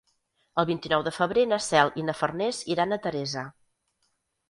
[0.63, 3.49] El vint-i-nou de febrer na Cel i na Farners iran a Teresa.